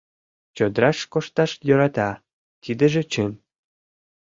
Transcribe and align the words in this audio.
Чодраш 0.55 0.97
кошташ 1.11 1.51
йӧрата, 1.67 2.09
тидыже 2.63 3.03
чын. 3.11 3.31